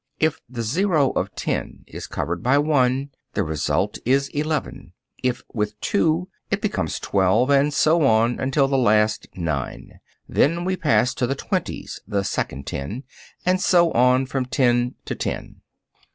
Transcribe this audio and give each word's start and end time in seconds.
If 0.19 0.39
the 0.49 0.63
zero 0.63 1.11
of 1.11 1.35
10 1.35 1.83
is 1.85 2.07
covered 2.07 2.41
by 2.41 2.57
1 2.57 3.11
the 3.35 3.43
result 3.43 3.99
is 4.03 4.29
11, 4.29 4.93
if 5.21 5.43
with 5.53 5.79
2 5.81 6.27
it 6.49 6.59
becomes 6.59 6.99
12, 6.99 7.51
and 7.51 7.71
so 7.71 8.01
on, 8.03 8.39
until 8.39 8.67
the 8.67 8.79
last 8.79 9.27
9. 9.35 9.99
Then 10.27 10.65
we 10.65 10.75
pass 10.75 11.13
to 11.13 11.27
the 11.27 11.35
twenties 11.35 11.99
(the 12.07 12.23
second 12.23 12.65
ten), 12.65 13.03
and 13.45 13.61
so 13.61 13.91
on, 13.91 14.25
from 14.25 14.47
ten 14.47 14.95
to 15.05 15.13
ten. 15.13 15.61